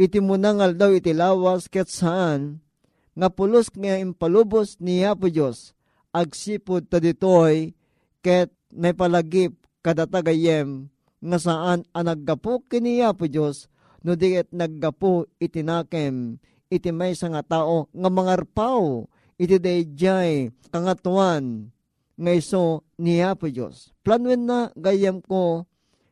iti 0.00 0.16
munangal 0.16 0.72
daw 0.72 0.88
iti 0.96 1.12
lawas 1.12 1.68
ket 1.68 1.92
saan 1.92 2.64
nga 3.12 3.28
pulos 3.28 3.68
nga 3.76 4.00
impalubos 4.00 4.80
ni 4.80 5.04
Apo 5.04 5.28
Diyos 5.28 5.76
agsipod 6.16 6.88
ta 6.88 7.04
ditoy 7.04 7.76
ket 8.24 8.48
naipalagip 8.72 9.52
kadatagayem 9.84 10.88
nga 11.18 11.38
saan 11.38 11.82
ang 11.90 12.06
naggapo 12.06 12.62
kini 12.70 13.02
Apo 13.02 13.26
Diyos 13.26 13.66
no 14.06 14.14
diket 14.14 14.54
naggapo 14.54 15.26
itinakem 15.42 16.38
iti 16.70 16.90
may 16.94 17.16
nga 17.16 17.42
tao 17.42 17.90
nga 17.90 18.10
mangarpaw 18.10 19.02
iti 19.38 19.58
dayjay 19.58 20.52
kangatuan 20.70 21.72
nga 22.18 22.32
iso 22.34 22.82
ni 22.98 23.22
Apo 23.22 23.46
Diyos. 23.46 23.94
Planwen 24.02 24.46
na 24.46 24.74
gayam 24.74 25.22
ko 25.22 25.66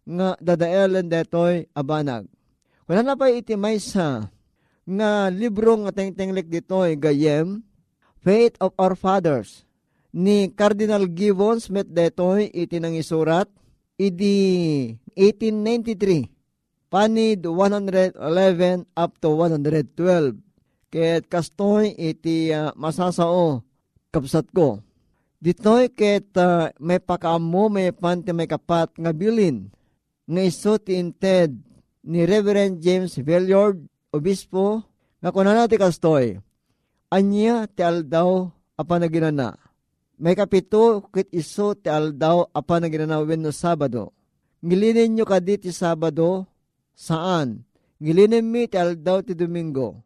nga 0.07 0.39
dadaelan 0.39 1.11
detoy 1.11 1.67
abanag. 1.75 2.31
Wala 2.87 3.03
na 3.03 3.19
pa 3.19 3.27
iti 3.27 3.59
may 3.59 3.83
nga 4.87 5.11
libro 5.35 5.75
nga 5.83 5.91
tengtenglik 5.91 6.47
ditoy 6.47 6.95
gayem 6.95 7.67
Faith 8.23 8.55
of 8.63 8.71
Our 8.79 8.95
Fathers 8.95 9.67
ni 10.15 10.47
Cardinal 10.55 11.11
Gibbons 11.11 11.67
met 11.71 11.91
detoy 11.91 12.47
iti 12.55 12.79
nang 12.79 12.95
isurat 12.95 13.51
idi 13.97 14.93
1893 15.17 16.29
panid 16.93 17.45
111 17.45 18.17
up 18.95 19.13
to 19.21 19.29
112 19.35 20.37
ket 20.93 21.25
kastoy 21.27 21.93
iti 21.97 22.53
uh, 22.53 22.73
masasao 22.77 23.65
kapsat 24.13 24.49
ko 24.53 24.81
Ditoy 25.37 25.93
ket 25.93 26.33
uh, 26.41 26.73
may 26.81 26.97
pakaamo 26.97 27.69
may 27.69 27.93
panti 27.93 28.33
may 28.33 28.49
kapat 28.49 28.89
nga 28.97 29.13
bilin 29.13 29.69
nga 30.27 30.43
iso 30.43 30.81
ti 30.81 30.97
ni 32.07 32.23
Reverend 32.23 32.79
James 32.79 33.19
Villiard, 33.19 33.83
Obispo, 34.15 34.87
nga 35.19 35.31
kunana 35.35 35.67
ti 35.67 35.75
kastoy. 35.75 36.39
Anya 37.11 37.67
ti 37.67 37.83
aldaw 37.83 38.51
apa 38.79 38.95
na 38.99 39.07
ginana. 39.11 39.49
May 40.17 40.33
kapito 40.33 41.05
kit 41.13 41.29
iso 41.29 41.77
ti 41.77 41.93
aldaw 41.93 42.49
apa 42.57 42.81
na 42.81 42.89
ginana 42.89 43.21
wenno 43.21 43.53
Sabado. 43.53 44.17
Ngilinin 44.65 45.13
nyo 45.13 45.29
kadi 45.29 45.61
ti 45.61 45.71
Sabado 45.73 46.49
saan? 46.97 47.69
Ngilinin 48.01 48.45
mi 48.49 48.65
ti 48.65 48.81
aldaw 48.81 49.21
ti 49.21 49.37
Domingo. 49.37 50.01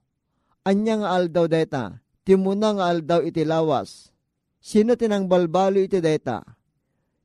Anya 0.67 0.99
nga 0.99 1.09
aldaw 1.15 1.47
deta, 1.47 1.85
ti 2.27 2.35
muna 2.35 2.75
nga 2.77 2.93
aldaw 2.93 3.25
iti 3.25 3.49
lawas 3.49 4.11
Sino 4.61 4.93
tinang 4.93 5.25
balbalo 5.25 5.81
iti 5.81 6.05
deta? 6.05 6.45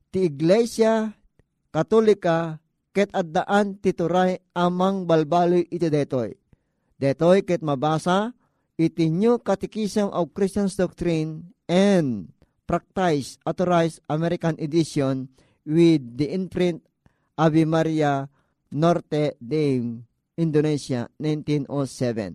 Ti 0.08 0.24
Iglesia 0.24 1.12
Katolika 1.68 2.56
ket 2.96 3.12
addaan 3.12 3.76
tituray 3.76 4.40
amang 4.56 5.04
balbalo 5.04 5.60
iti 5.60 5.92
detoy. 5.92 6.32
Detoy 6.96 7.44
ket 7.44 7.60
mabasa 7.60 8.32
iti 8.80 9.12
New 9.12 9.36
Catechism 9.44 10.08
of 10.08 10.32
Christian 10.32 10.72
Doctrine 10.72 11.52
and 11.68 12.32
Practice 12.66 13.38
Authorized 13.46 14.02
American 14.10 14.58
Edition 14.58 15.30
with 15.62 16.02
the 16.18 16.34
imprint 16.34 16.82
Ave 17.38 17.62
Maria 17.62 18.26
Norte 18.74 19.38
Dame, 19.38 20.02
Indonesia, 20.34 21.06
1907. 21.22 22.34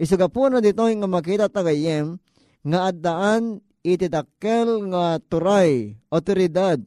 Isuga 0.00 0.32
po 0.32 0.48
na 0.48 0.64
dito 0.64 0.80
nga 0.80 1.08
makita 1.10 1.46
tagayem 1.52 2.16
nga 2.64 2.88
addaan 2.88 3.60
iti 3.84 4.08
dakkel 4.08 4.88
nga 4.90 5.20
turay, 5.20 5.94
otoridad, 6.08 6.80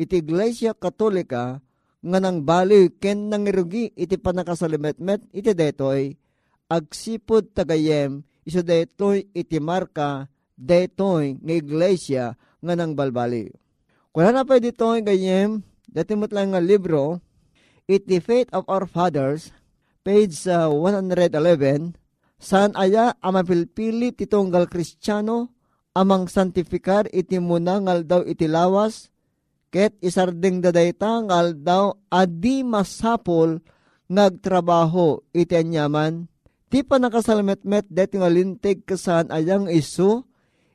iti 0.00 0.22
Iglesia 0.22 0.72
Katolika, 0.72 1.60
nga 1.98 2.18
nang 2.22 2.46
bali 2.46 2.94
ken 2.94 3.26
nang 3.26 3.44
irugi 3.44 3.90
iti 3.98 4.16
panakasalimetmet 4.16 5.28
iti 5.34 5.50
detoy, 5.50 6.14
agsipod 6.70 7.50
tagayem, 7.52 8.22
iso 8.46 8.62
detoy 8.62 9.26
iti 9.34 9.58
marka, 9.58 10.30
detoy 10.58 11.38
nga 11.38 11.54
iglesia 11.54 12.24
nga 12.58 12.74
nang 12.74 12.98
balbali. 12.98 13.46
Kung 14.10 14.26
na 14.26 14.42
pa 14.42 14.58
ditoy 14.58 15.06
gayem, 15.06 15.62
dati 15.86 16.18
mo't 16.18 16.34
lang 16.34 16.50
nga 16.50 16.58
libro, 16.58 17.22
iti 17.86 18.18
Faith 18.18 18.50
of 18.50 18.66
Our 18.66 18.90
Fathers, 18.90 19.54
page 20.02 20.34
uh, 20.50 20.66
111, 20.66 21.94
saan 22.42 22.74
aya 22.74 23.14
amapilpili 23.22 24.10
titonggal 24.10 24.66
kristyano 24.66 25.54
amang 25.94 26.30
santifikar 26.30 27.10
iti 27.10 27.42
muna 27.42 27.82
ngal 27.82 28.06
daw 28.06 28.20
iti 28.26 28.46
lawas, 28.46 29.10
ket 29.72 29.96
isarding 30.04 30.62
dadayta 30.62 31.24
ngal 31.26 31.58
daw 31.58 31.94
adi 32.10 32.62
masapol 32.62 33.58
nagtrabaho 34.08 35.22
iti 35.34 35.56
anyaman, 35.56 36.28
ti 36.68 36.84
pa 36.84 37.00
nakasalmetmet 37.00 37.88
deti 37.88 38.20
nga 38.20 38.30
lintig 38.30 38.84
kasan 38.84 39.32
ayang 39.32 39.68
isu, 39.68 40.27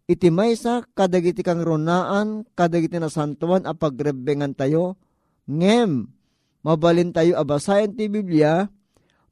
iti 0.08 0.28
maysa 0.28 0.84
kadagiti 0.92 1.42
kang 1.46 1.64
runaan, 1.64 2.44
kadagiti 2.56 3.00
na 3.00 3.08
santuan 3.08 3.64
a 3.64 3.74
tayo, 4.54 5.00
ngem, 5.48 6.12
mabalin 6.64 7.12
tayo 7.16 7.40
abasayan 7.40 7.96
ti 7.96 8.12
Biblia, 8.12 8.68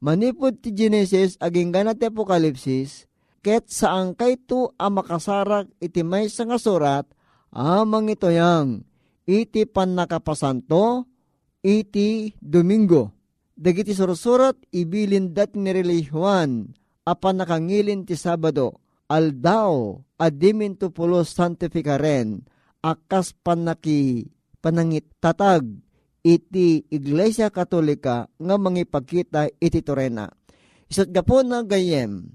manipod 0.00 0.60
ti 0.60 0.72
Genesis 0.72 1.36
aging 1.40 1.72
ganat 1.72 2.00
ti 2.00 2.08
Apokalipsis, 2.08 3.08
ket 3.44 3.68
saan 3.68 4.16
kayto 4.16 4.72
a 4.78 4.88
makasarak 4.88 5.68
iti 5.82 6.00
may 6.06 6.30
nga 6.30 6.58
surat 6.58 7.04
amang 7.52 8.08
ito 8.08 8.30
yang 8.32 8.80
iti 9.28 9.68
pan 9.68 9.98
nakapasanto 9.98 11.06
iti 11.60 12.32
Domingo. 12.38 13.12
Dagiti 13.52 13.94
sursurat 13.94 14.58
ibilin 14.74 15.36
dat 15.36 15.54
ni 15.54 15.70
relihuan 15.70 16.74
apan 17.06 17.38
nakangilin 17.38 18.02
ti 18.02 18.18
Sabado 18.18 18.81
aldaw 19.12 20.00
adimin 20.16 20.80
to 20.80 20.88
pulos 20.88 21.36
santifikaren 21.36 22.48
akas 22.80 23.36
panaki 23.36 24.32
panangit 24.64 25.04
tatag 25.20 25.68
iti 26.24 26.88
Iglesia 26.88 27.52
Katolika 27.52 28.30
nga 28.30 28.56
mangipagkita 28.56 29.52
iti 29.60 29.82
Torena. 29.84 30.30
Isat 30.86 31.10
gapo 31.10 31.42
na 31.42 31.66
gayem, 31.66 32.30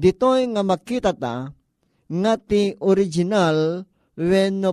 Ditoy 0.00 0.48
nga 0.56 0.62
makita 0.64 1.12
ta 1.12 1.52
nga 2.10 2.34
ti 2.40 2.72
original 2.80 3.84
when 4.16 4.64
no 4.64 4.72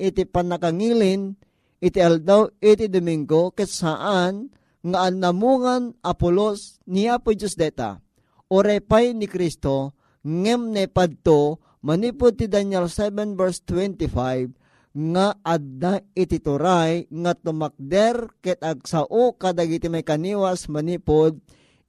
iti 0.00 0.24
panakangilin 0.24 1.36
iti 1.84 2.00
aldaw 2.00 2.48
iti 2.64 2.88
Domingo 2.88 3.52
ket 3.52 3.68
saan 3.68 4.48
nga 4.84 4.98
anamungan 5.08 5.96
Apolos 6.00 6.80
ni 6.88 7.08
Apo 7.08 7.36
Diyos 7.36 7.56
deta. 7.56 8.00
Orepay 8.48 9.12
ni 9.12 9.28
Kristo 9.28 9.96
ngem 10.24 10.72
ne 10.72 10.88
padto 10.88 11.60
manipod 11.84 12.40
ti 12.40 12.48
Daniel 12.48 12.88
7 12.88 13.36
verse 13.36 13.60
25 13.68 14.64
nga 14.94 15.36
adda 15.42 16.00
iti 16.16 16.38
turay 16.38 17.04
nga 17.10 17.32
tumakder 17.36 18.40
ket 18.40 18.62
agsao 18.62 19.36
kadagiti 19.36 19.90
may 19.90 20.06
kaniwas 20.06 20.70
manipod 20.70 21.36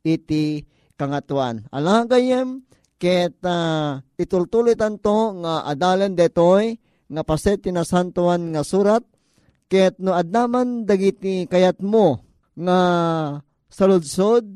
iti 0.02 0.66
kangatuan. 0.98 1.66
Alang 1.70 2.10
gayem, 2.10 2.66
ket 2.96 3.38
uh, 3.44 4.00
itultulit 4.16 4.80
anto 4.80 5.36
nga 5.44 5.68
adalan 5.68 6.16
detoy 6.16 6.80
nga 7.06 7.22
paset 7.22 7.62
tinasantuan 7.62 8.56
nga 8.56 8.64
surat 8.66 9.04
ket 9.70 10.00
no 10.02 10.16
adnaman 10.16 10.88
dagiti 10.88 11.46
kayat 11.46 11.84
mo 11.84 12.24
nga 12.56 12.80
saludsod 13.68 14.48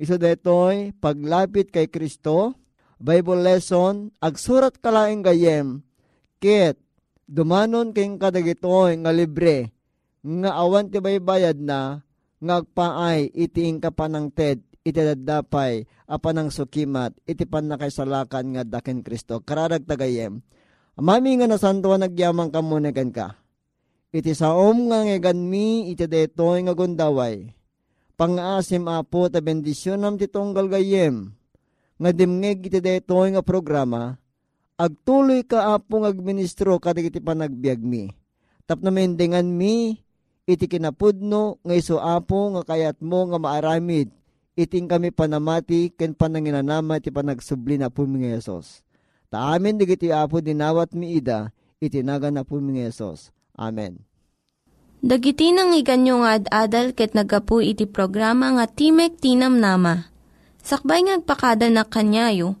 Iso 0.00 0.16
detoy 0.16 0.96
paglapit 0.96 1.68
kay 1.68 1.92
Kristo, 1.92 2.56
Bible 2.96 3.44
lesson, 3.44 4.08
agsurat 4.22 4.72
kalaing 4.80 5.20
gayem, 5.20 5.84
ket 6.40 6.80
dumanon 7.30 7.94
kayong 7.94 8.18
kadagitoy 8.18 8.98
nga 8.98 9.14
libre, 9.14 9.70
nga 10.26 10.50
awan 10.58 10.90
ti 10.90 10.98
baybayad 10.98 11.62
na, 11.62 12.02
ngagpaay 12.42 13.30
itiing 13.30 13.78
kapanang 13.78 14.34
ted, 14.34 14.58
iti 14.82 14.98
dadapay, 14.98 15.86
apanang 16.10 16.50
sukimat, 16.50 17.14
iti 17.22 17.46
pan 17.46 17.70
na 17.70 17.78
kay 17.78 17.94
salakan 17.94 18.58
nga 18.58 18.66
dakin 18.66 19.06
Kristo. 19.06 19.38
Karadag 19.46 19.86
tagayem, 19.86 20.42
Amami 21.00 21.40
nga 21.40 21.48
nasantuan 21.48 22.04
nagyamang 22.04 22.52
kamunagan 22.52 23.08
ka. 23.08 23.40
Iti 24.12 24.36
saom 24.36 24.92
nga 24.92 25.00
ngegan 25.00 25.48
mi 25.48 25.88
iti 25.88 26.04
detoy 26.04 26.60
nga 26.60 26.76
gundaway. 26.76 27.56
Pangaasim 28.20 28.84
apo 28.84 29.32
ta 29.32 29.40
bendisyon 29.40 30.04
nam 30.04 30.20
titong 30.20 30.52
galgayem. 30.52 31.32
Nga 31.96 32.10
dimngeg 32.12 32.68
iti 32.68 32.84
daytoy 32.84 33.32
nga 33.32 33.40
programa, 33.40 34.19
agtuloy 34.80 35.44
ka 35.44 35.76
apong 35.76 36.08
agministro 36.08 36.80
kadig 36.80 37.12
iti 37.12 37.20
panagbiag 37.20 37.84
mi. 37.84 38.08
Tapno 38.64 38.88
mendengan 38.88 39.44
mi, 39.44 40.00
iti 40.48 40.64
kinapudno 40.64 41.60
nga 41.60 41.74
iso 41.76 42.00
apo 42.00 42.56
nga 42.56 42.62
kayat 42.64 43.04
mo 43.04 43.28
nga 43.28 43.36
maaramid, 43.36 44.08
iting 44.56 44.88
kami 44.88 45.12
panamati 45.12 45.92
ken 45.92 46.16
pananginanama 46.16 46.96
iti 46.96 47.12
panagsubli 47.12 47.76
na 47.76 47.92
po 47.92 48.08
mi 48.08 48.24
Yesus. 48.24 48.80
Taamin 49.28 49.76
digiti 49.76 50.08
apo 50.08 50.40
dinawat 50.40 50.96
mi 50.96 51.20
ida, 51.20 51.52
itinaga 51.78 52.32
na 52.32 52.42
po 52.42 52.56
mi 52.58 52.80
Yesus. 52.80 53.30
Amen. 53.52 54.00
Dagiti 55.00 55.48
nang 55.52 55.72
iganyo 55.72 56.20
nga 56.24 56.36
ad-adal 56.36 56.92
ket 56.92 57.16
nagapu 57.16 57.64
iti 57.64 57.88
programa 57.88 58.52
nga 58.56 58.68
Timek 58.68 59.16
Tinam 59.16 59.56
Nama. 59.56 60.12
Sakbay 60.60 61.08
ngagpakada 61.08 61.72
na 61.72 61.88
kanyayo, 61.88 62.60